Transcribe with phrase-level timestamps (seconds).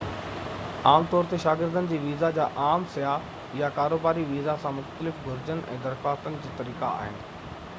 [0.91, 5.63] عام طور تي شاگردن جي ويزا جا عام سياح يا ڪاروباري ويزا سان مختلف گهرجون
[5.75, 7.23] ۽ درخواستن جي طريقا آهن